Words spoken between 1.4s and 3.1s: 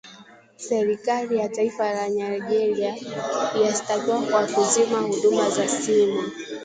taifa la Nigeria